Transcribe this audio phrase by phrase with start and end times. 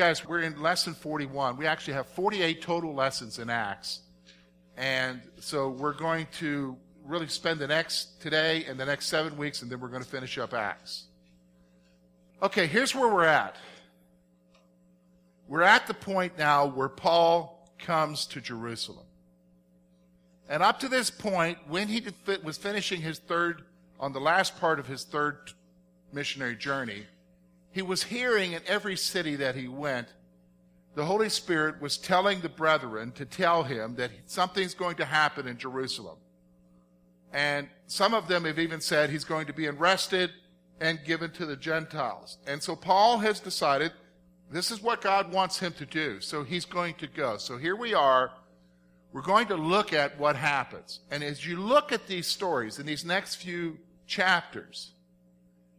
[0.00, 1.58] Guys, we're in lesson 41.
[1.58, 4.00] We actually have 48 total lessons in Acts.
[4.78, 6.74] And so we're going to
[7.04, 10.08] really spend the next today and the next seven weeks, and then we're going to
[10.08, 11.04] finish up Acts.
[12.42, 13.56] Okay, here's where we're at.
[15.46, 19.04] We're at the point now where Paul comes to Jerusalem.
[20.48, 22.02] And up to this point, when he
[22.42, 23.64] was finishing his third,
[23.98, 25.52] on the last part of his third
[26.10, 27.04] missionary journey,
[27.72, 30.08] he was hearing in every city that he went,
[30.94, 35.46] the Holy Spirit was telling the brethren to tell him that something's going to happen
[35.46, 36.16] in Jerusalem.
[37.32, 40.30] And some of them have even said he's going to be arrested
[40.80, 42.38] and given to the Gentiles.
[42.46, 43.92] And so Paul has decided
[44.50, 46.20] this is what God wants him to do.
[46.20, 47.36] So he's going to go.
[47.36, 48.32] So here we are.
[49.12, 51.00] We're going to look at what happens.
[51.10, 54.92] And as you look at these stories in these next few chapters,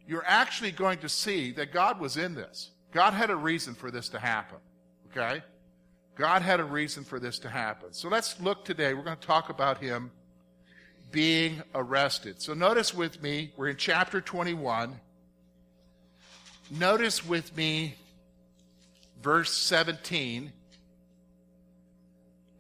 [0.08, 2.72] you're actually going to see that God was in this.
[2.92, 4.58] God had a reason for this to happen.
[5.12, 5.42] Okay?
[6.16, 7.94] God had a reason for this to happen.
[7.94, 8.94] So let's look today.
[8.94, 10.12] We're going to talk about him
[11.12, 12.42] being arrested.
[12.42, 15.00] So notice with me, we're in chapter 21.
[16.72, 17.96] Notice with me
[19.22, 20.52] verse 17.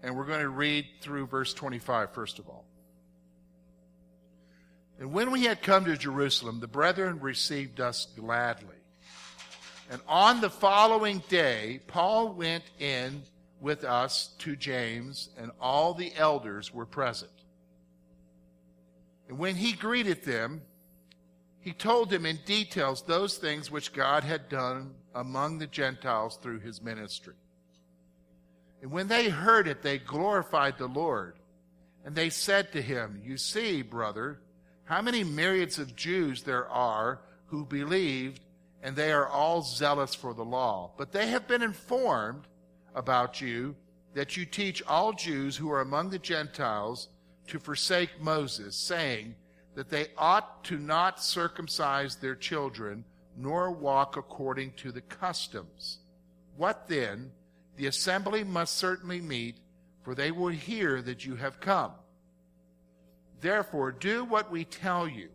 [0.04, 2.66] And we're going to read through verse 25 first of all.
[5.02, 8.76] And when we had come to Jerusalem, the brethren received us gladly.
[9.90, 13.24] And on the following day, Paul went in
[13.60, 17.32] with us to James, and all the elders were present.
[19.28, 20.62] And when he greeted them,
[21.62, 26.60] he told them in details those things which God had done among the Gentiles through
[26.60, 27.34] his ministry.
[28.84, 31.38] And when they heard it, they glorified the Lord.
[32.06, 34.40] And they said to him, You see, brother,
[34.92, 38.42] how many myriads of Jews there are who believed,
[38.84, 40.92] and they are all zealous for the law.
[40.98, 42.46] But they have been informed
[42.94, 43.74] about you
[44.16, 47.08] that you teach all Jews who are among the Gentiles
[47.48, 49.36] to forsake Moses, saying
[49.76, 53.06] that they ought to not circumcise their children,
[53.38, 56.00] nor walk according to the customs.
[56.58, 57.32] What then?
[57.78, 59.56] The assembly must certainly meet,
[60.04, 61.94] for they will hear that you have come.
[63.42, 65.30] Therefore, do what we tell you.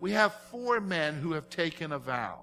[0.00, 2.40] We have four men who have taken a vow.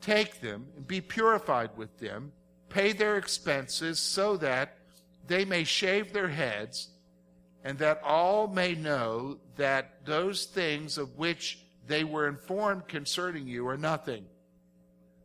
[0.00, 2.32] Take them and be purified with them,
[2.70, 4.78] pay their expenses so that
[5.26, 6.88] they may shave their heads,
[7.62, 13.68] and that all may know that those things of which they were informed concerning you
[13.68, 14.24] are nothing,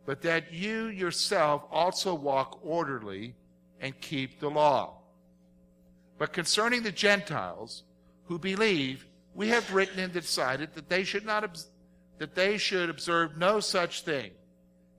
[0.06, 3.35] but that you yourself also walk orderly
[3.79, 4.97] and keep the law.
[6.17, 7.84] But concerning the Gentiles,
[8.25, 11.66] who believe, we have written and decided that they should not
[12.18, 14.31] that they should observe no such thing,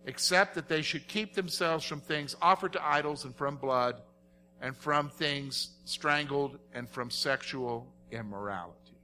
[0.05, 4.03] except that they should keep themselves from things offered to idols and from blood,
[4.61, 8.99] and from things strangled and from sexual immorality.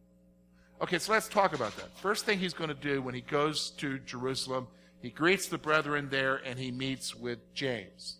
[0.83, 1.97] Okay, so let's talk about that.
[1.99, 4.67] First thing he's going to do when he goes to Jerusalem,
[5.01, 8.19] he greets the brethren there and he meets with James.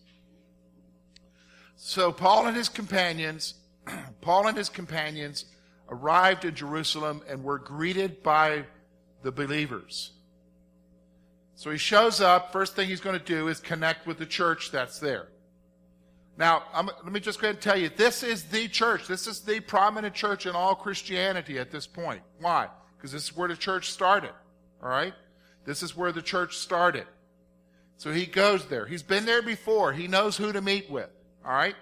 [1.75, 3.55] So Paul and his companions,
[4.21, 5.45] Paul and his companions
[5.89, 8.65] arrived in Jerusalem and were greeted by
[9.21, 10.11] the believers.
[11.55, 12.51] So he shows up.
[12.51, 15.27] First thing he's going to do is connect with the church that's there.
[16.37, 19.07] Now, I'm, let me just go ahead and tell you this is the church.
[19.07, 22.21] This is the prominent church in all Christianity at this point.
[22.39, 22.69] Why?
[22.97, 24.31] Because this is where the church started.
[24.81, 25.13] All right?
[25.65, 27.05] This is where the church started.
[27.97, 28.85] So he goes there.
[28.85, 29.93] He's been there before.
[29.93, 31.09] He knows who to meet with.
[31.45, 31.75] All right?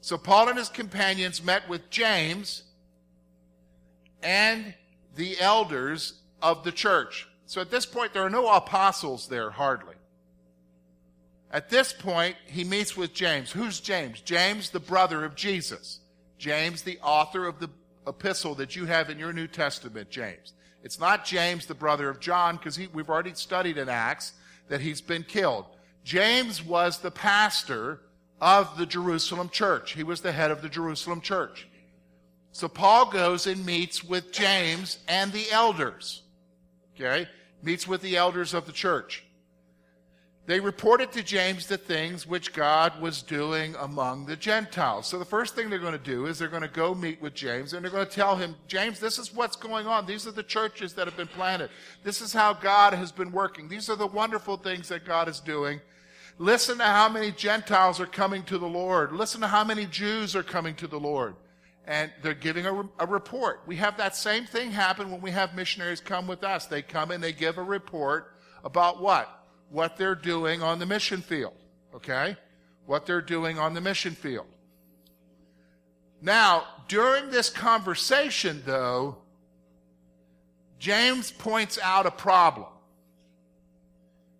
[0.00, 2.64] So Paul and his companions met with James
[4.22, 4.74] and
[5.16, 7.28] the elders of the church.
[7.46, 9.94] So at this point, there are no apostles there, hardly.
[11.50, 13.50] At this point, he meets with James.
[13.50, 14.20] Who's James?
[14.20, 16.00] James, the brother of Jesus.
[16.36, 17.70] James, the author of the
[18.06, 20.52] epistle that you have in your New Testament, James.
[20.82, 24.34] It's not James, the brother of John, because we've already studied in Acts
[24.68, 25.66] that he's been killed.
[26.04, 28.00] James was the pastor
[28.40, 29.92] of the Jerusalem church.
[29.92, 31.67] He was the head of the Jerusalem church.
[32.52, 36.22] So Paul goes and meets with James and the elders.
[36.94, 37.28] Okay?
[37.62, 39.24] Meets with the elders of the church.
[40.46, 45.06] They reported to James the things which God was doing among the Gentiles.
[45.06, 47.34] So the first thing they're going to do is they're going to go meet with
[47.34, 50.06] James and they're going to tell him, James, this is what's going on.
[50.06, 51.68] These are the churches that have been planted.
[52.02, 53.68] This is how God has been working.
[53.68, 55.82] These are the wonderful things that God is doing.
[56.38, 59.12] Listen to how many Gentiles are coming to the Lord.
[59.12, 61.34] Listen to how many Jews are coming to the Lord
[61.88, 63.62] and they're giving a, a, report.
[63.66, 66.66] We have that same thing happen when we have missionaries come with us.
[66.66, 69.38] They come and they give a report about what?
[69.70, 71.54] what they're doing on the mission field.
[71.94, 72.36] Okay?
[72.86, 74.46] What they're doing on the mission field.
[76.20, 79.18] Now, during this conversation, though,
[80.78, 82.68] James points out a problem.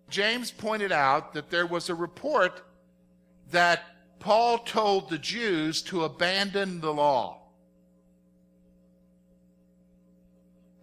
[0.09, 2.63] James pointed out that there was a report
[3.51, 3.83] that
[4.19, 7.38] Paul told the Jews to abandon the law.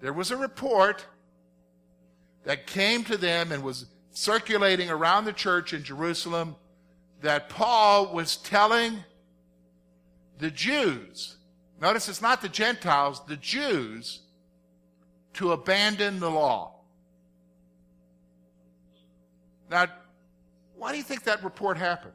[0.00, 1.06] There was a report
[2.44, 6.56] that came to them and was circulating around the church in Jerusalem
[7.22, 9.04] that Paul was telling
[10.38, 11.38] the Jews,
[11.81, 14.20] notice it's not the Gentiles, the Jews,
[15.34, 16.81] to abandon the law.
[19.70, 19.87] Now,
[20.76, 22.14] why do you think that report happened?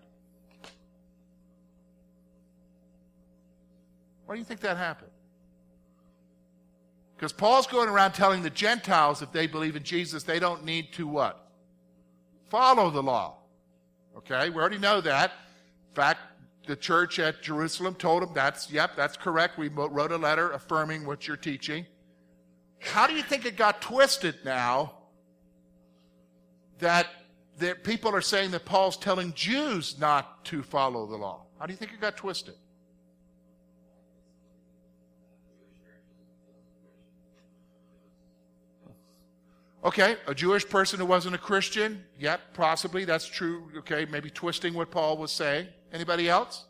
[4.25, 5.10] Why do you think that happened?
[7.21, 10.91] Because Paul's going around telling the Gentiles if they believe in Jesus, they don't need
[10.93, 11.51] to what?
[12.49, 13.37] Follow the law.
[14.17, 15.31] Okay, we already know that.
[15.89, 16.19] In fact,
[16.65, 19.59] the church at Jerusalem told him that's, yep, that's correct.
[19.59, 21.85] We wrote a letter affirming what you're teaching.
[22.79, 24.93] How do you think it got twisted now
[26.79, 27.05] that,
[27.59, 31.45] that people are saying that Paul's telling Jews not to follow the law?
[31.59, 32.55] How do you think it got twisted?
[39.83, 42.03] Okay, a Jewish person who wasn't a Christian?
[42.19, 43.03] Yep, possibly.
[43.03, 43.71] That's true.
[43.77, 45.67] Okay, maybe twisting what Paul was saying.
[45.91, 46.65] Anybody else?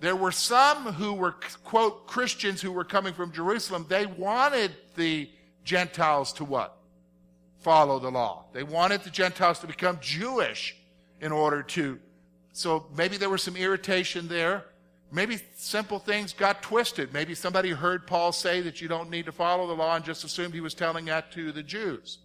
[0.00, 3.86] There were some who were, quote, Christians who were coming from Jerusalem.
[3.88, 5.30] They wanted the
[5.62, 6.76] Gentiles to what?
[7.60, 8.46] Follow the law.
[8.52, 10.76] They wanted the Gentiles to become Jewish
[11.20, 11.98] in order to.
[12.52, 14.64] So maybe there was some irritation there.
[15.10, 17.12] Maybe simple things got twisted.
[17.12, 20.24] Maybe somebody heard Paul say that you don't need to follow the law and just
[20.24, 22.18] assumed he was telling that to the Jews.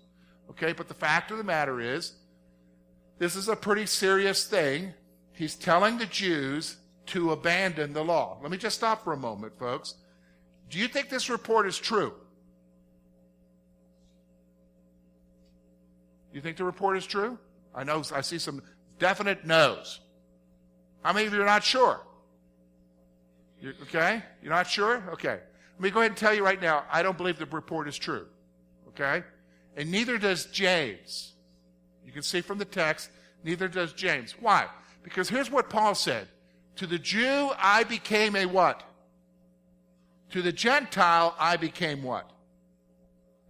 [0.49, 2.13] Okay, but the fact of the matter is,
[3.19, 4.93] this is a pretty serious thing.
[5.33, 6.77] He's telling the Jews
[7.07, 8.39] to abandon the law.
[8.41, 9.95] Let me just stop for a moment, folks.
[10.69, 12.13] Do you think this report is true?
[16.33, 17.37] You think the report is true?
[17.73, 18.61] I know I see some
[18.99, 19.99] definite no's.
[21.03, 22.01] How many of you are not sure?
[23.61, 24.21] You, okay?
[24.41, 25.03] You're not sure?
[25.13, 25.39] Okay.
[25.79, 27.97] Let me go ahead and tell you right now, I don't believe the report is
[27.97, 28.27] true.
[28.89, 29.23] Okay?
[29.75, 31.33] And neither does James.
[32.05, 33.09] You can see from the text,
[33.43, 34.35] neither does James.
[34.39, 34.67] Why?
[35.03, 36.27] Because here's what Paul said.
[36.77, 38.83] To the Jew, I became a what?
[40.31, 42.29] To the Gentile, I became what?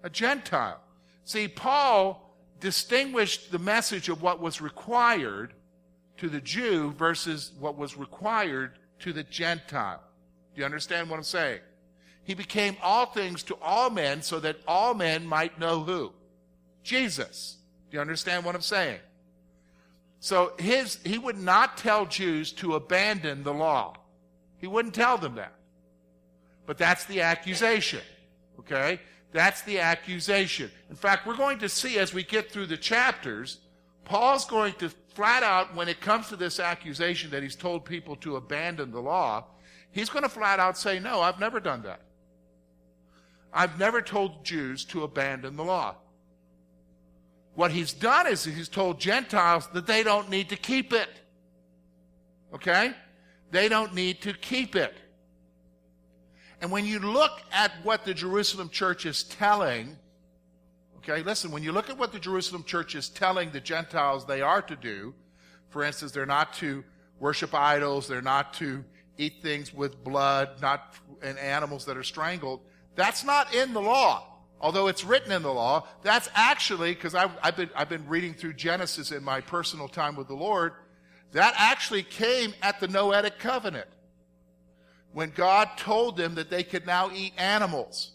[0.03, 0.79] A Gentile.
[1.25, 5.53] See, Paul distinguished the message of what was required
[6.17, 10.01] to the Jew versus what was required to the Gentile.
[10.53, 11.59] Do you understand what I'm saying?
[12.23, 16.11] He became all things to all men so that all men might know who?
[16.83, 17.57] Jesus.
[17.89, 18.99] Do you understand what I'm saying?
[20.19, 23.95] So his, he would not tell Jews to abandon the law.
[24.57, 25.53] He wouldn't tell them that.
[26.65, 28.01] But that's the accusation.
[28.59, 28.99] Okay?
[29.31, 30.69] That's the accusation.
[30.89, 33.59] In fact, we're going to see as we get through the chapters,
[34.05, 38.15] Paul's going to flat out, when it comes to this accusation that he's told people
[38.17, 39.45] to abandon the law,
[39.91, 42.01] he's going to flat out say, No, I've never done that.
[43.53, 45.95] I've never told Jews to abandon the law.
[47.55, 51.09] What he's done is he's told Gentiles that they don't need to keep it.
[52.53, 52.93] Okay?
[53.51, 54.93] They don't need to keep it.
[56.61, 59.97] And when you look at what the Jerusalem church is telling,
[61.09, 64.41] Okay, listen, when you look at what the Jerusalem church is telling the Gentiles they
[64.41, 65.15] are to do,
[65.69, 66.83] for instance, they're not to
[67.19, 68.83] worship idols, they're not to
[69.17, 72.61] eat things with blood, not and animals that are strangled.
[72.93, 74.23] That's not in the law.
[74.61, 78.35] Although it's written in the law, that's actually, because I've, I've, been, I've been reading
[78.35, 80.73] through Genesis in my personal time with the Lord,
[81.31, 83.87] that actually came at the Noetic covenant.
[85.11, 88.11] When God told them that they could now eat animals.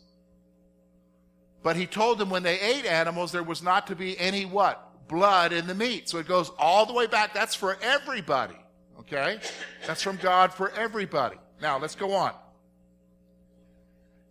[1.64, 5.08] But he told them when they ate animals, there was not to be any what?
[5.08, 6.10] Blood in the meat.
[6.10, 7.32] So it goes all the way back.
[7.32, 8.54] That's for everybody.
[9.00, 9.38] Okay?
[9.86, 11.36] That's from God for everybody.
[11.62, 12.32] Now, let's go on.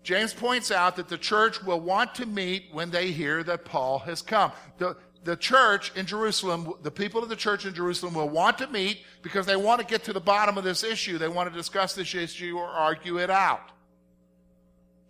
[0.03, 3.99] James points out that the church will want to meet when they hear that Paul
[3.99, 4.51] has come.
[4.77, 8.67] The, the church in Jerusalem, the people of the church in Jerusalem will want to
[8.67, 11.17] meet because they want to get to the bottom of this issue.
[11.17, 13.71] They want to discuss this issue or argue it out.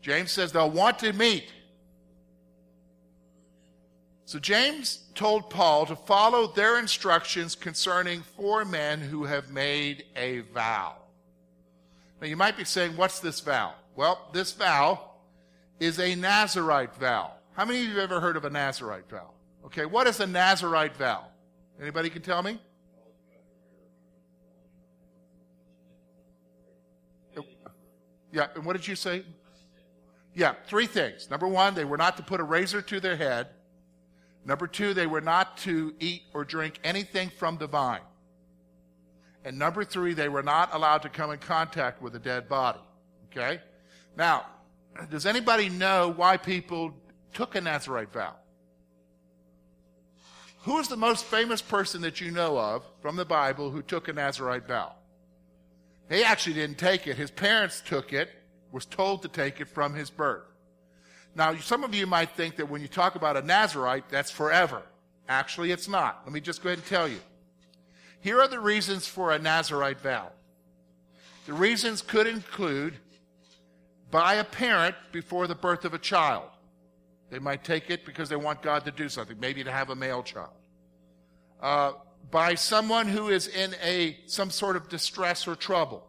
[0.02, 1.52] James says they'll want to meet.
[4.34, 10.40] So James told Paul to follow their instructions concerning four men who have made a
[10.40, 10.96] vow.
[12.20, 13.76] Now you might be saying, what's this vow?
[13.96, 15.12] Well, this vow
[15.80, 17.34] is a Nazarite vow.
[17.52, 19.30] How many of you have ever heard of a Nazarite vow?
[19.68, 21.26] Okay, what is a Nazarite vow?
[21.80, 22.60] Anybody can tell me?
[28.32, 29.26] Yeah, and what did you say?
[30.34, 31.30] Yeah, three things.
[31.30, 33.50] Number one, they were not to put a razor to their head.
[34.46, 38.02] Number two, they were not to eat or drink anything from the vine.
[39.46, 42.80] And number three, they were not allowed to come in contact with a dead body.
[43.32, 43.62] Okay?
[44.16, 44.46] Now,
[45.10, 46.94] does anybody know why people
[47.34, 48.36] took a Nazarite vow?
[50.64, 54.08] Who is the most famous person that you know of from the Bible who took
[54.08, 54.94] a Nazarite vow?
[56.10, 57.18] He actually didn't take it.
[57.18, 58.30] His parents took it,
[58.72, 60.44] was told to take it from his birth.
[61.36, 64.84] Now, some of you might think that when you talk about a Nazarite, that's forever.
[65.28, 66.22] Actually, it's not.
[66.26, 67.20] Let me just go ahead and tell you.
[68.20, 70.32] Here are the reasons for a Nazarite vow.
[71.46, 72.94] The reasons could include
[74.12, 76.50] by a parent before the birth of a child.
[77.30, 79.96] They might take it because they want God to do something, maybe to have a
[79.96, 80.54] male child.
[81.60, 81.94] Uh,
[82.30, 86.08] by someone who is in a some sort of distress or trouble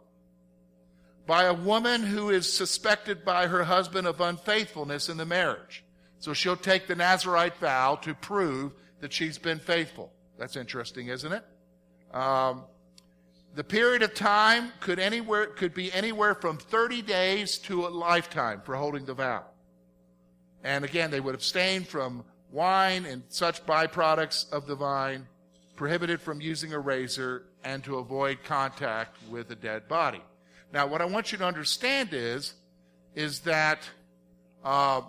[1.27, 5.85] by a woman who is suspected by her husband of unfaithfulness in the marriage.
[6.19, 10.13] So she'll take the nazarite vow to prove that she's been faithful.
[10.39, 11.45] That's interesting isn't it?
[12.13, 12.65] Um,
[13.55, 18.63] the period of time could anywhere could be anywhere from 30 days to a lifetime
[18.65, 19.45] for holding the vow.
[20.63, 25.27] And again they would abstain from wine and such byproducts of the vine
[25.77, 30.23] prohibited from using a razor, and to avoid contact with a dead body.
[30.75, 32.53] Now, what I want you to understand is,
[33.15, 33.79] is that
[34.65, 35.03] uh,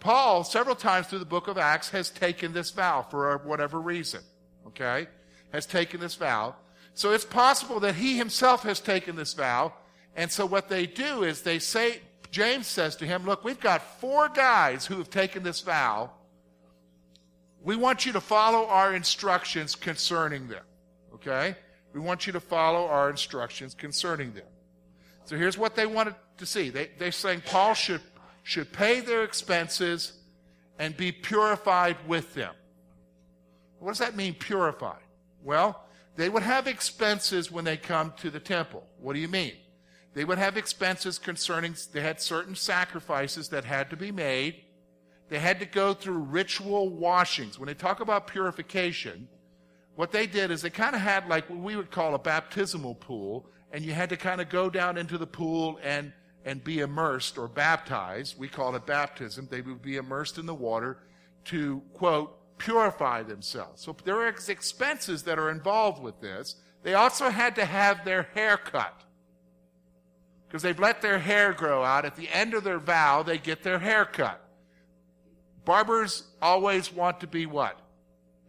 [0.00, 4.20] Paul, several times through the book of Acts, has taken this vow for whatever reason.
[4.68, 5.08] Okay?
[5.52, 6.54] Has taken this vow.
[6.94, 9.74] So it's possible that he himself has taken this vow.
[10.14, 11.98] And so what they do is they say,
[12.30, 16.12] James says to him, Look, we've got four guys who have taken this vow
[17.64, 20.62] we want you to follow our instructions concerning them.
[21.14, 21.56] Okay?
[21.94, 24.44] We want you to follow our instructions concerning them.
[25.24, 26.70] So here's what they wanted to see.
[26.70, 28.00] They, they're saying Paul should,
[28.42, 30.12] should pay their expenses
[30.78, 32.54] and be purified with them.
[33.78, 35.02] What does that mean, purified?
[35.42, 35.84] Well,
[36.16, 38.84] they would have expenses when they come to the temple.
[39.00, 39.54] What do you mean?
[40.14, 44.64] They would have expenses concerning, they had certain sacrifices that had to be made
[45.28, 47.58] they had to go through ritual washings.
[47.58, 49.28] When they talk about purification,
[49.96, 52.96] what they did is they kind of had like what we would call a baptismal
[52.96, 56.12] pool, and you had to kind of go down into the pool and,
[56.44, 58.38] and be immersed or baptized.
[58.38, 59.48] We call it baptism.
[59.50, 60.98] They would be immersed in the water
[61.46, 63.82] to, quote, purify themselves.
[63.82, 66.54] So there are expenses that are involved with this.
[66.84, 68.94] They also had to have their hair cut.
[70.46, 72.04] Because they've let their hair grow out.
[72.04, 74.40] At the end of their vow, they get their hair cut.
[75.64, 77.80] Barbers always want to be what?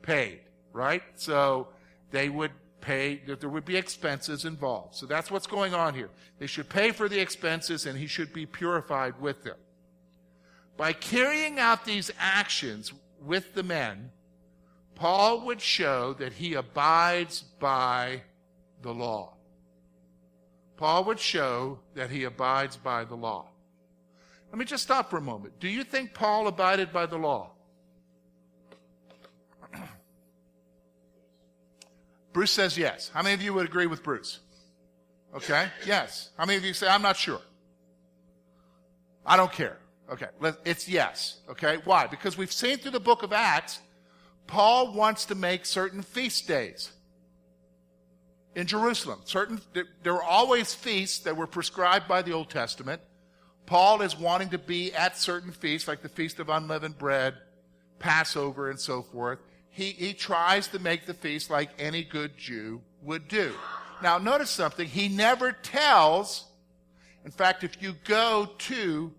[0.03, 0.41] Paid,
[0.71, 1.01] right?
[1.15, 1.69] So
[2.11, 2.51] they would
[2.85, 4.95] pay, that there would be expenses involved.
[4.95, 6.09] So that's what's going on here.
[6.39, 9.57] They should pay for the expenses and he should be purified with them.
[10.77, 14.11] By carrying out these actions with the men,
[14.93, 18.21] Paul would show that he abides by
[18.81, 19.33] the law.
[20.77, 23.47] Paul would show that he abides by the law.
[24.51, 25.59] Let me just stop for a moment.
[25.59, 27.54] Do you think Paul abided by the law?
[32.35, 33.09] Bruce says yes.
[33.13, 34.41] How many of you would agree with Bruce?
[35.33, 36.31] Okay, yes.
[36.37, 37.39] How many of you say, I'm not sure?
[39.25, 39.77] I don't care.
[40.11, 40.27] Okay,
[40.65, 41.39] it's yes.
[41.49, 42.07] Okay, why?
[42.07, 43.79] Because we've seen through the book of Acts,
[44.47, 46.91] Paul wants to make certain feast days
[48.53, 49.21] in Jerusalem.
[49.23, 49.61] Certain,
[50.03, 53.01] there were always feasts that were prescribed by the Old Testament
[53.65, 57.35] Paul is wanting to be at certain feasts, like the Feast of Unleavened Bread,
[57.97, 59.39] Passover, and so forth.
[59.75, 63.53] He, he tries to make the feast like any good Jew would do.
[64.01, 64.87] Now, notice something.
[64.87, 66.45] He never tells,
[67.25, 69.13] in fact, if you go to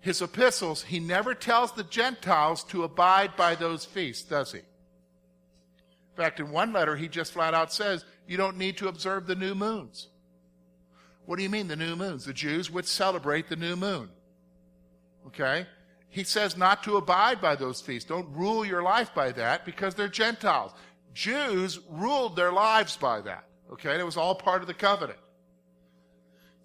[0.00, 4.58] his epistles, he never tells the Gentiles to abide by those feasts, does he?
[4.58, 9.28] In fact, in one letter, he just flat out says, you don't need to observe
[9.28, 10.08] the new moons.
[11.26, 12.24] What do you mean, the new moons?
[12.24, 14.08] The Jews would celebrate the new moon.
[15.28, 15.64] Okay?
[16.12, 18.06] He says not to abide by those feasts.
[18.06, 20.72] Don't rule your life by that because they're Gentiles.
[21.14, 23.46] Jews ruled their lives by that.
[23.72, 23.92] Okay?
[23.92, 25.18] and It was all part of the covenant.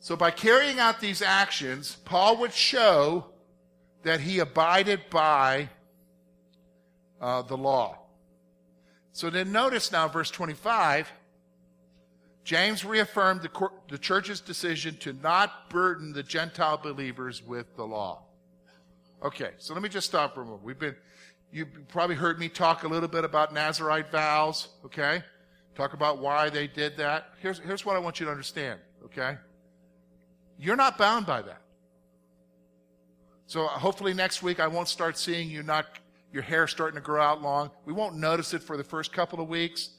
[0.01, 3.27] So by carrying out these actions, Paul would show
[4.03, 5.69] that he abided by
[7.21, 7.99] uh, the law.
[9.13, 11.09] So then notice now, verse 25
[12.43, 18.26] James reaffirmed the, the church's decision to not burden the Gentile believers with the law.
[19.23, 20.63] Okay, so let me just stop for a moment.
[20.63, 20.95] We've been,
[21.51, 25.23] You probably heard me talk a little bit about Nazarite vows, okay?
[25.75, 27.29] Talk about why they did that.
[27.39, 29.37] Here's, here's what I want you to understand, okay?
[30.59, 31.61] You're not bound by that.
[33.47, 35.85] So hopefully next week I won't start seeing you not
[36.33, 37.71] your hair starting to grow out long.
[37.85, 39.91] We won't notice it for the first couple of weeks,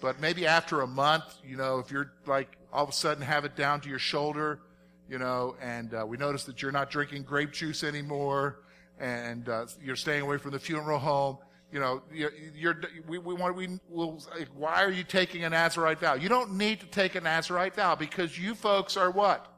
[0.00, 3.44] but maybe after a month, you know, if you're like all of a sudden have
[3.44, 4.60] it down to your shoulder,
[5.08, 8.60] you know, and uh, we notice that you're not drinking grape juice anymore,
[8.98, 11.38] and uh, you're staying away from the funeral home.
[11.72, 14.22] You know, you're, you're we, we want we will.
[14.36, 16.14] Like, why are you taking a Nazarite vow?
[16.14, 19.52] You don't need to take a Nazarite vow because you folks are what?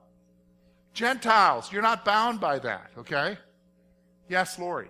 [0.94, 1.70] Gentiles.
[1.70, 2.90] You're not bound by that.
[2.98, 3.38] Okay?
[4.28, 4.88] Yes, Lori.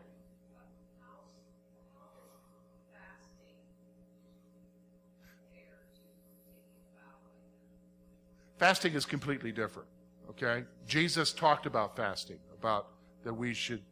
[8.59, 9.89] Fasting is completely different.
[10.31, 10.65] Okay?
[10.87, 12.89] Jesus talked about fasting, about
[13.25, 13.83] that we should,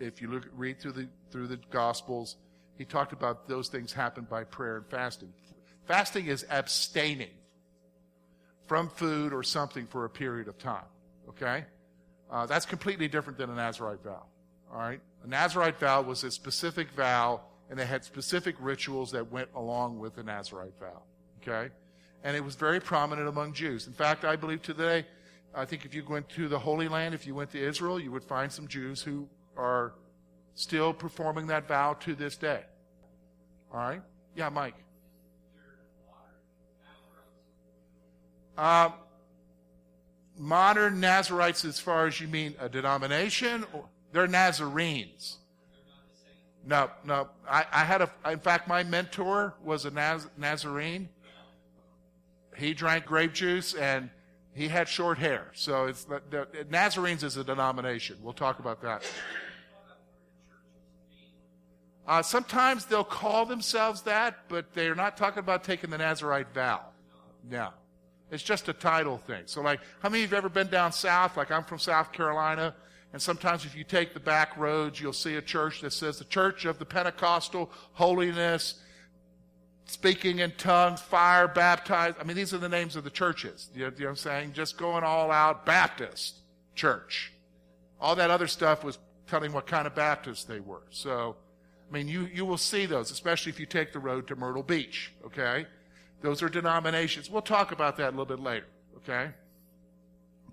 [0.00, 2.36] if you look, read through the, through the Gospels,
[2.76, 5.32] he talked about those things happen by prayer and fasting.
[5.86, 7.30] Fasting is abstaining
[8.66, 10.84] from food or something for a period of time.
[11.28, 11.64] Okay?
[12.30, 14.24] Uh, that's completely different than a Nazarite vow.
[14.72, 15.00] All right?
[15.24, 17.40] A Nazarite vow was a specific vow,
[17.70, 21.02] and they had specific rituals that went along with the Nazarite vow.
[21.42, 21.70] Okay?
[22.24, 23.86] and it was very prominent among Jews.
[23.86, 25.06] In fact, I believe today,
[25.54, 28.10] I think if you went to the Holy Land, if you went to Israel, you
[28.12, 29.28] would find some Jews who
[29.58, 29.92] are
[30.54, 32.62] still performing that vow to this day.
[33.72, 34.02] All right?
[34.34, 34.74] Yeah, Mike.
[38.56, 38.90] Uh,
[40.36, 43.66] modern Nazarites, as far as you mean a denomination,
[44.12, 45.36] they're Nazarenes.
[46.64, 47.28] No, no.
[47.48, 48.10] I, I, had a.
[48.30, 51.08] In fact, my mentor was a Naz, Nazarene
[52.58, 54.10] he drank grape juice and
[54.52, 55.50] he had short hair.
[55.54, 56.06] So it's
[56.68, 58.18] Nazarenes is a denomination.
[58.20, 59.04] We'll talk about that.
[62.08, 66.80] Uh, sometimes they'll call themselves that, but they're not talking about taking the Nazarite vow.
[67.48, 67.68] No.
[68.30, 69.42] It's just a title thing.
[69.44, 71.36] So, like, how many of you have ever been down south?
[71.36, 72.74] Like, I'm from South Carolina,
[73.12, 76.24] and sometimes if you take the back roads, you'll see a church that says the
[76.24, 78.82] Church of the Pentecostal Holiness
[79.84, 82.16] speaking in tongues, fire, baptized.
[82.18, 83.70] I mean, these are the names of the churches.
[83.74, 84.52] You know, you know what I'm saying?
[84.54, 86.38] Just going all out Baptist
[86.74, 87.32] church.
[88.00, 90.84] All that other stuff was telling what kind of Baptist they were.
[90.90, 91.36] So,
[91.88, 94.62] I mean, you, you will see those, especially if you take the road to Myrtle
[94.62, 95.66] Beach, okay?
[96.20, 97.30] Those are denominations.
[97.30, 98.66] We'll talk about that a little bit later,
[98.98, 99.30] okay?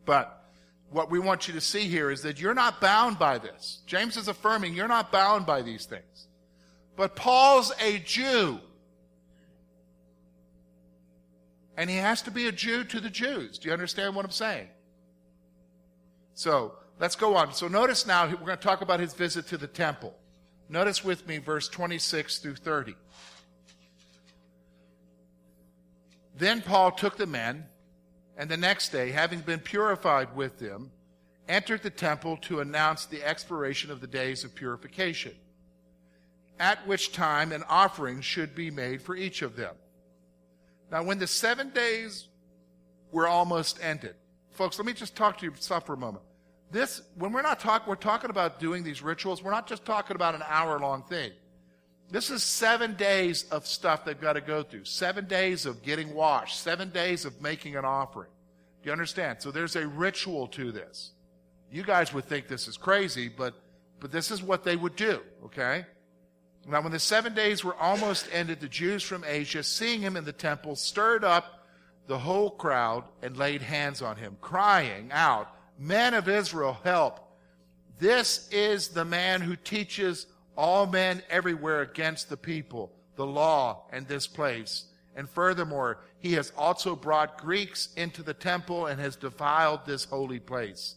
[0.06, 0.46] But
[0.92, 3.82] what we want you to see here is that you're not bound by this.
[3.86, 6.28] James is affirming you're not bound by these things.
[6.96, 8.62] But Paul's a Jew.
[11.76, 13.58] And he has to be a Jew to the Jews.
[13.60, 14.68] Do you understand what I'm saying?
[16.34, 17.54] So let's go on.
[17.54, 20.14] So notice now, we're going to talk about his visit to the temple.
[20.68, 22.96] Notice with me verse 26 through 30.
[26.38, 27.66] Then Paul took the men,
[28.38, 30.92] and the next day, having been purified with them,
[31.48, 35.34] entered the temple to announce the expiration of the days of purification,
[36.60, 39.76] at which time an offering should be made for each of them.
[40.92, 42.28] Now, when the seven days
[43.12, 44.16] were almost ended,
[44.52, 46.25] folks, let me just talk to you for a moment.
[46.72, 50.16] This, when we're not talking, we're talking about doing these rituals, we're not just talking
[50.16, 51.32] about an hour long thing.
[52.10, 54.86] This is seven days of stuff they've got to go through.
[54.86, 56.60] Seven days of getting washed.
[56.60, 58.30] Seven days of making an offering.
[58.84, 59.42] Do you understand?
[59.42, 61.12] So there's a ritual to this.
[61.72, 63.56] You guys would think this is crazy, but,
[64.00, 65.86] but this is what they would do, okay?
[66.68, 70.26] Now, when the seven days were almost ended, the Jews from Asia, seeing him in
[70.26, 71.68] the temple, stirred up
[72.08, 77.20] the whole crowd and laid hands on him, crying out, Men of Israel, help!
[78.00, 84.08] This is the man who teaches all men everywhere against the people, the law, and
[84.08, 84.86] this place.
[85.16, 90.40] And furthermore, he has also brought Greeks into the temple and has defiled this holy
[90.40, 90.96] place.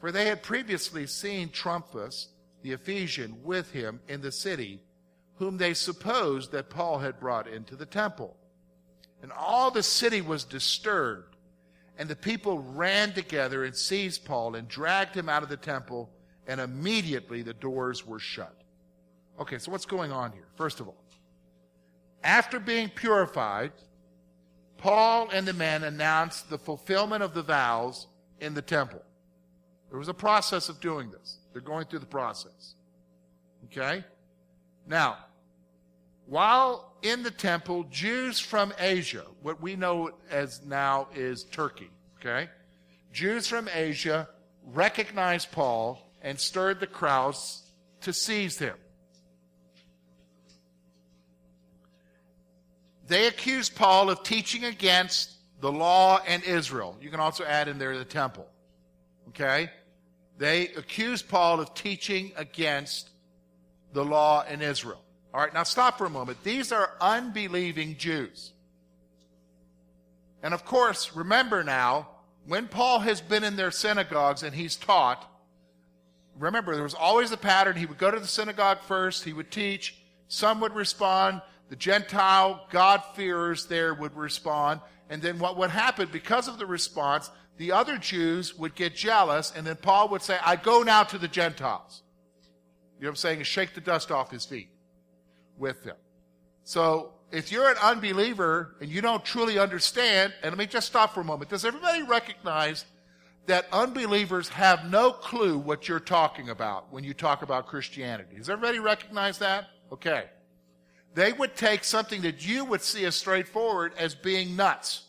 [0.00, 2.28] For they had previously seen Trophimus,
[2.62, 4.80] the Ephesian, with him in the city,
[5.36, 8.36] whom they supposed that Paul had brought into the temple.
[9.22, 11.31] And all the city was disturbed,
[12.02, 16.10] and the people ran together and seized Paul and dragged him out of the temple,
[16.48, 18.60] and immediately the doors were shut.
[19.38, 20.48] Okay, so what's going on here?
[20.56, 21.04] First of all,
[22.24, 23.70] after being purified,
[24.78, 28.08] Paul and the men announced the fulfillment of the vows
[28.40, 29.02] in the temple.
[29.88, 31.38] There was a process of doing this.
[31.52, 32.74] They're going through the process.
[33.66, 34.02] Okay?
[34.88, 35.18] Now,
[36.26, 42.48] while in the temple, Jews from Asia, what we know as now is Turkey, okay?
[43.12, 44.28] Jews from Asia
[44.72, 47.62] recognized Paul and stirred the crowds
[48.02, 48.76] to seize him.
[53.08, 56.96] They accused Paul of teaching against the law and Israel.
[57.00, 58.46] You can also add in there the temple.
[59.28, 59.70] Okay?
[60.38, 63.10] They accused Paul of teaching against
[63.92, 65.01] the law in Israel.
[65.34, 66.44] All right, now stop for a moment.
[66.44, 68.52] These are unbelieving Jews.
[70.42, 72.08] And of course, remember now,
[72.46, 75.26] when Paul has been in their synagogues and he's taught,
[76.38, 77.76] remember, there was always a pattern.
[77.76, 79.96] He would go to the synagogue first, he would teach,
[80.28, 81.40] some would respond,
[81.70, 87.30] the Gentile God-fearers there would respond, and then what would happen, because of the response,
[87.56, 91.16] the other Jews would get jealous, and then Paul would say, I go now to
[91.16, 92.02] the Gentiles.
[92.98, 93.42] You know what I'm saying?
[93.44, 94.71] Shake the dust off his feet
[95.56, 95.96] with them.
[96.64, 101.14] So if you're an unbeliever and you don't truly understand, and let me just stop
[101.14, 101.50] for a moment.
[101.50, 102.84] Does everybody recognize
[103.46, 108.36] that unbelievers have no clue what you're talking about when you talk about Christianity?
[108.36, 109.66] Does everybody recognize that?
[109.90, 110.24] Okay.
[111.14, 115.02] They would take something that you would see as straightforward as being nuts.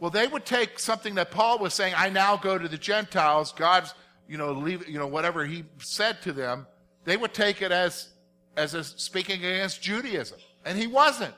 [0.00, 3.52] Well, they would take something that Paul was saying, I now go to the Gentiles,
[3.52, 3.94] God's,
[4.28, 6.66] you know, leave, you know, whatever he said to them,
[7.04, 8.08] they would take it as,
[8.56, 10.38] as a speaking against Judaism.
[10.64, 11.34] And he wasn't.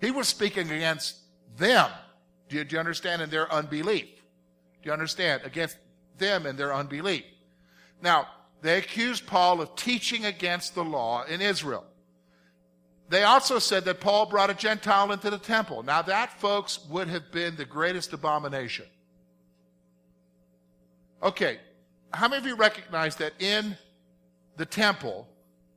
[0.00, 1.16] He was speaking against
[1.56, 1.90] them.
[2.48, 3.22] Do you, do you understand?
[3.22, 4.06] And their unbelief.
[4.82, 5.42] Do you understand?
[5.44, 5.76] Against
[6.18, 7.24] them and their unbelief.
[8.02, 8.28] Now,
[8.62, 11.84] they accused Paul of teaching against the law in Israel.
[13.08, 15.82] They also said that Paul brought a Gentile into the temple.
[15.82, 18.84] Now, that, folks, would have been the greatest abomination.
[21.22, 21.58] Okay,
[22.12, 23.76] how many of you recognize that in
[24.56, 25.26] the temple,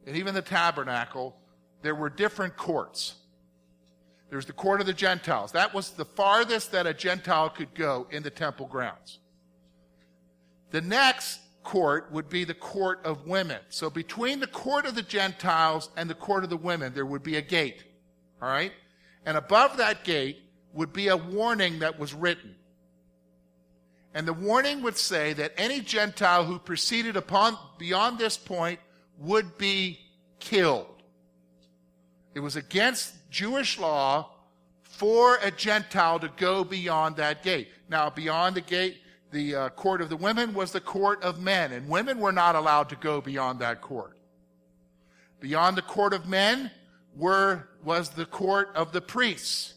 [0.06, 1.36] and even the tabernacle,
[1.82, 3.16] there were different courts?
[4.30, 5.52] There's the court of the Gentiles.
[5.52, 9.20] That was the farthest that a Gentile could go in the temple grounds.
[10.72, 13.60] The next court would be the court of women.
[13.70, 17.24] So between the court of the Gentiles and the court of the women, there would
[17.24, 17.84] be a gate.
[18.42, 18.72] All right?
[19.26, 20.40] And above that gate
[20.74, 22.56] would be a warning that was written.
[24.14, 28.80] And the warning would say that any Gentile who proceeded upon beyond this point
[29.22, 30.00] would be
[30.40, 30.88] killed.
[32.34, 34.32] It was against Jewish law
[34.82, 37.70] for a Gentile to go beyond that gate.
[37.90, 38.98] Now, beyond the gate,
[39.32, 42.56] the uh, court of the women was the court of men, and women were not
[42.56, 44.18] allowed to go beyond that court.
[45.40, 46.72] Beyond the court of men
[47.16, 49.74] were, was the court of the priests.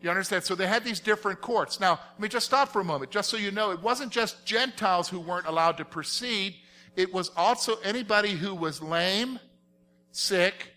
[0.00, 0.44] You understand?
[0.44, 1.80] So they had these different courts.
[1.80, 4.44] Now, let me just stop for a moment, just so you know, it wasn't just
[4.44, 6.54] Gentiles who weren't allowed to proceed.
[6.96, 9.38] It was also anybody who was lame,
[10.12, 10.74] sick,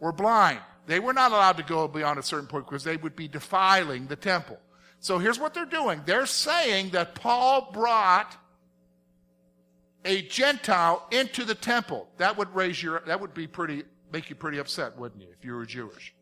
[0.00, 0.60] or blind.
[0.86, 4.06] They were not allowed to go beyond a certain point because they would be defiling
[4.06, 4.58] the temple.
[5.00, 6.02] So here's what they're doing.
[6.06, 8.36] They're saying that Paul brought
[10.04, 12.08] a Gentile into the temple.
[12.18, 15.44] That would raise your, that would be pretty, make you pretty upset, wouldn't you, if
[15.44, 16.14] you were Jewish?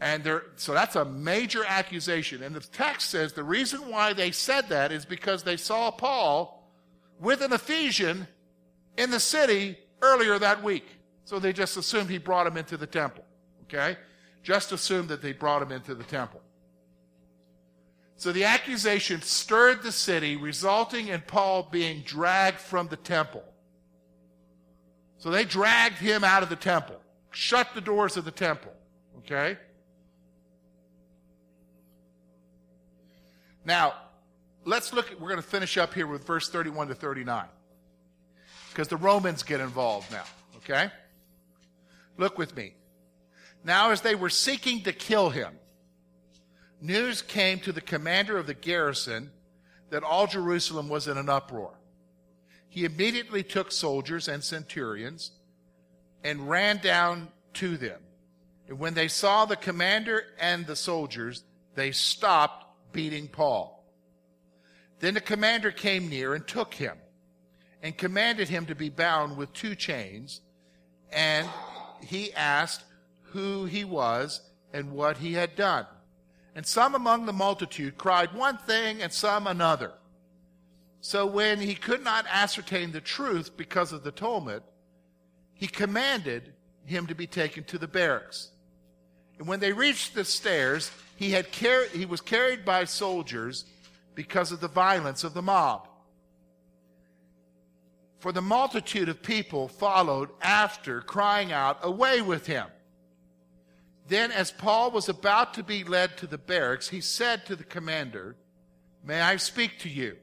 [0.00, 2.42] And there, so that's a major accusation.
[2.42, 6.53] And the text says the reason why they said that is because they saw Paul
[7.24, 8.28] with an Ephesian
[8.96, 10.84] in the city earlier that week.
[11.24, 13.24] So they just assumed he brought him into the temple.
[13.64, 13.96] Okay?
[14.42, 16.42] Just assumed that they brought him into the temple.
[18.16, 23.42] So the accusation stirred the city, resulting in Paul being dragged from the temple.
[25.18, 28.72] So they dragged him out of the temple, shut the doors of the temple.
[29.20, 29.56] Okay?
[33.64, 33.94] Now,
[34.64, 37.46] let's look at, we're going to finish up here with verse 31 to 39.
[38.70, 40.24] Because the Romans get involved now.
[40.56, 40.90] Okay?
[42.16, 42.74] Look with me.
[43.62, 45.54] Now, as they were seeking to kill him,
[46.80, 49.30] news came to the commander of the garrison
[49.90, 51.78] that all Jerusalem was in an uproar.
[52.68, 55.30] He immediately took soldiers and centurions
[56.24, 58.00] and ran down to them.
[58.68, 63.83] And when they saw the commander and the soldiers, they stopped beating Paul.
[65.00, 66.96] Then the commander came near and took him
[67.82, 70.40] and commanded him to be bound with two chains.
[71.12, 71.48] And
[72.00, 72.84] he asked
[73.22, 74.40] who he was
[74.72, 75.86] and what he had done.
[76.54, 79.92] And some among the multitude cried one thing and some another.
[81.00, 84.62] So when he could not ascertain the truth because of the tumult,
[85.52, 86.54] he commanded
[86.84, 88.50] him to be taken to the barracks.
[89.38, 93.64] And when they reached the stairs, he, had car- he was carried by soldiers
[94.14, 95.88] because of the violence of the mob.
[98.18, 102.66] For the multitude of people followed after, crying out, Away with him!
[104.08, 107.64] Then, as Paul was about to be led to the barracks, he said to the
[107.64, 108.36] commander,
[109.02, 110.16] May I speak to you?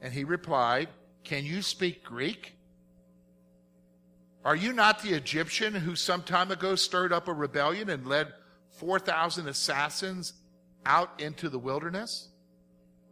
[0.00, 0.88] And he replied,
[1.24, 2.54] Can you speak Greek?
[4.44, 8.32] Are you not the Egyptian who some time ago stirred up a rebellion and led
[8.78, 10.32] 4,000 assassins
[10.86, 12.28] out into the wilderness?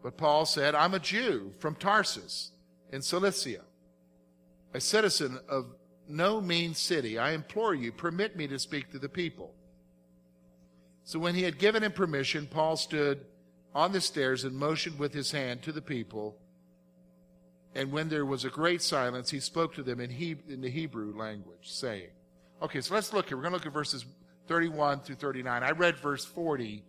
[0.07, 2.53] But Paul said, I'm a Jew from Tarsus
[2.93, 3.63] in Cilicia,
[4.73, 5.75] a citizen of
[6.07, 7.19] no mean city.
[7.19, 9.53] I implore you, permit me to speak to the people.
[11.03, 13.27] So when he had given him permission, Paul stood
[13.75, 16.39] on the stairs and motioned with his hand to the people.
[17.75, 20.71] And when there was a great silence, he spoke to them in, he, in the
[20.71, 22.11] Hebrew language, saying,
[22.63, 23.37] Okay, so let's look here.
[23.37, 24.05] We're going to look at verses
[24.47, 25.65] 31 through 39.
[25.65, 26.85] I read verse 40,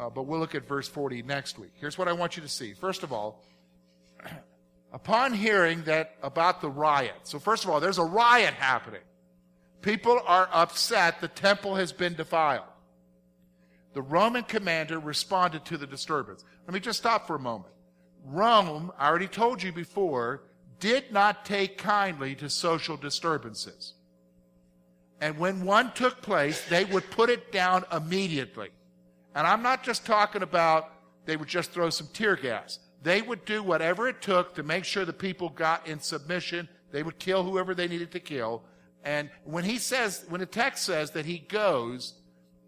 [0.00, 1.72] uh, but we'll look at verse 40 next week.
[1.74, 2.72] Here's what I want you to see.
[2.72, 3.44] First of all,
[4.92, 9.02] upon hearing that about the riot, so first of all, there's a riot happening.
[9.82, 12.64] People are upset the temple has been defiled.
[13.92, 16.44] The Roman commander responded to the disturbance.
[16.66, 17.74] Let me just stop for a moment.
[18.24, 20.44] Rome, I already told you before,
[20.78, 23.94] did not take kindly to social disturbances.
[25.20, 28.70] And when one took place, they would put it down immediately.
[29.34, 30.92] And I'm not just talking about
[31.26, 32.78] they would just throw some tear gas.
[33.02, 36.68] They would do whatever it took to make sure the people got in submission.
[36.90, 38.62] They would kill whoever they needed to kill.
[39.04, 42.14] And when he says, when the text says that he goes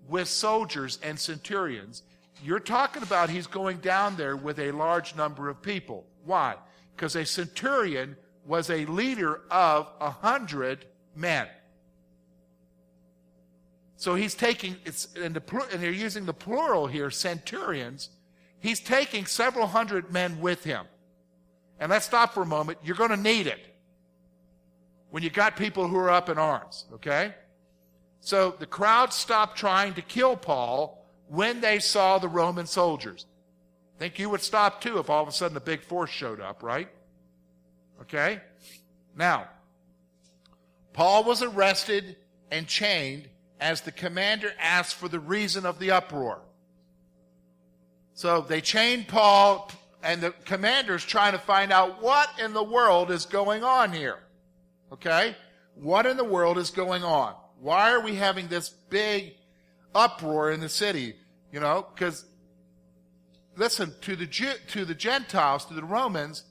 [0.08, 2.02] with soldiers and centurions,
[2.42, 6.06] you're talking about he's going down there with a large number of people.
[6.24, 6.54] Why?
[6.96, 11.46] Because a centurion was a leader of a hundred men.
[14.02, 18.10] So he's taking, it's, and, the, and they're using the plural here, centurions.
[18.58, 20.86] He's taking several hundred men with him.
[21.78, 22.78] And let's stop for a moment.
[22.82, 23.60] You're going to need it
[25.10, 27.32] when you got people who are up in arms, okay?
[28.18, 33.26] So the crowd stopped trying to kill Paul when they saw the Roman soldiers.
[34.00, 36.64] Think you would stop too if all of a sudden a big force showed up,
[36.64, 36.88] right?
[38.00, 38.40] Okay?
[39.14, 39.46] Now,
[40.92, 42.16] Paul was arrested
[42.50, 43.28] and chained
[43.62, 46.42] as the commander asked for the reason of the uproar.
[48.14, 49.70] So they chained Paul,
[50.02, 54.18] and the commander's trying to find out what in the world is going on here.
[54.92, 55.36] Okay?
[55.76, 57.34] What in the world is going on?
[57.60, 59.34] Why are we having this big
[59.94, 61.14] uproar in the city?
[61.52, 62.24] You know, because
[63.56, 66.42] listen to the Jew, to the Gentiles, to the Romans,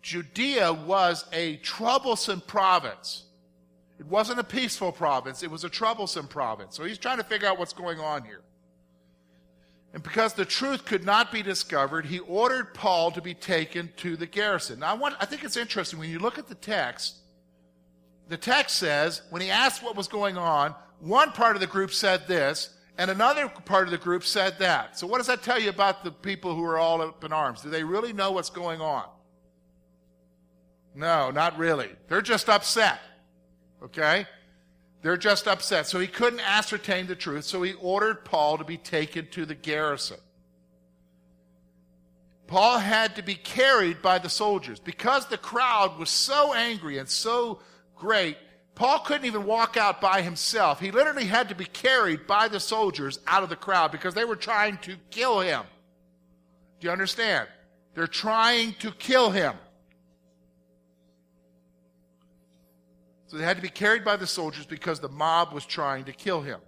[0.00, 3.24] Judea was a troublesome province.
[3.98, 6.76] It wasn't a peaceful province, it was a troublesome province.
[6.76, 8.42] So he's trying to figure out what's going on here.
[9.92, 14.16] And because the truth could not be discovered, he ordered Paul to be taken to
[14.16, 14.80] the garrison.
[14.80, 17.18] Now, I, want, I think it's interesting when you look at the text,
[18.28, 21.92] the text says, when he asked what was going on, one part of the group
[21.92, 24.98] said this, and another part of the group said that.
[24.98, 27.60] So what does that tell you about the people who are all up in arms?
[27.60, 29.04] Do they really know what's going on?
[30.96, 31.90] No, not really.
[32.08, 33.00] They're just upset.
[33.84, 34.26] Okay?
[35.02, 35.86] They're just upset.
[35.86, 39.54] So he couldn't ascertain the truth, so he ordered Paul to be taken to the
[39.54, 40.16] garrison.
[42.46, 47.08] Paul had to be carried by the soldiers because the crowd was so angry and
[47.08, 47.60] so
[47.96, 48.36] great.
[48.74, 50.80] Paul couldn't even walk out by himself.
[50.80, 54.24] He literally had to be carried by the soldiers out of the crowd because they
[54.24, 55.62] were trying to kill him.
[56.80, 57.48] Do you understand?
[57.94, 59.54] They're trying to kill him.
[63.34, 66.12] So they had to be carried by the soldiers because the mob was trying to
[66.12, 66.60] kill him.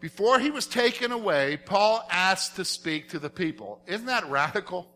[0.00, 3.82] Before he was taken away, Paul asked to speak to the people.
[3.86, 4.88] Isn't that radical?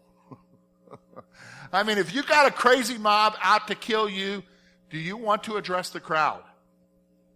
[1.73, 4.43] I mean, if you got a crazy mob out to kill you,
[4.89, 6.45] do you want to address the crowd?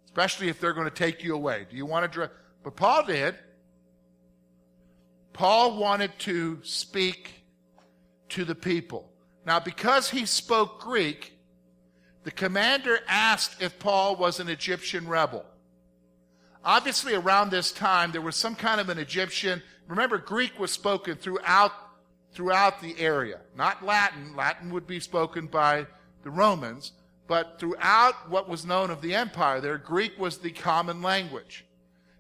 [0.07, 1.66] Especially if they're going to take you away.
[1.68, 2.30] Do you want to address?
[2.62, 3.35] But Paul did.
[5.35, 7.44] Paul wanted to speak
[8.30, 9.12] to the people.
[9.44, 11.34] Now, because he spoke Greek,
[12.25, 15.45] the commander asked if Paul was an Egyptian rebel.
[16.65, 19.63] Obviously, around this time, there was some kind of an Egyptian.
[19.87, 21.73] Remember, Greek was spoken throughout,
[22.33, 23.41] throughout the area.
[23.55, 24.35] Not Latin.
[24.35, 25.87] Latin would be spoken by
[26.23, 26.93] the Romans.
[27.27, 31.65] But throughout what was known of the empire there, Greek was the common language.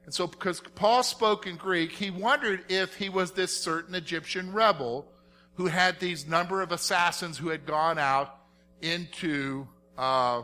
[0.04, 4.52] And so, because Paul spoke in Greek, he wondered if he was this certain Egyptian
[4.52, 5.06] rebel
[5.54, 8.36] who had these number of assassins who had gone out
[8.82, 10.42] into, uh,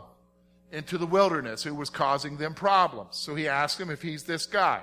[0.71, 3.17] into the wilderness, who was causing them problems.
[3.17, 4.81] So he asked him if he's this guy.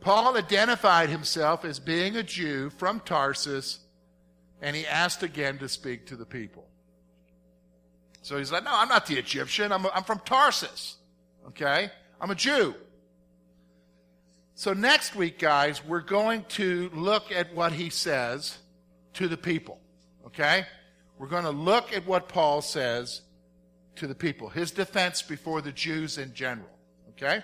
[0.00, 3.78] Paul identified himself as being a Jew from Tarsus,
[4.60, 6.66] and he asked again to speak to the people.
[8.22, 9.72] So he's like, no, I'm not the Egyptian.
[9.72, 10.96] I'm, I'm from Tarsus.
[11.48, 11.90] Okay?
[12.20, 12.74] I'm a Jew.
[14.54, 18.58] So next week, guys, we're going to look at what he says
[19.14, 19.80] to the people.
[20.26, 20.66] Okay?
[21.18, 23.22] We're going to look at what Paul says
[23.96, 26.68] to the people, his defense before the Jews in general.
[27.10, 27.42] Okay?